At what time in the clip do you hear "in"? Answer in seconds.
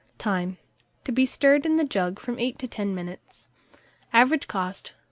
1.63-1.75